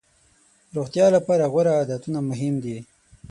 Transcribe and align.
روغتیا 0.75 1.07
لپاره 1.15 1.45
غوره 1.53 1.71
عادتونه 1.77 2.19
مهم 2.29 2.55
دي. 2.63 2.77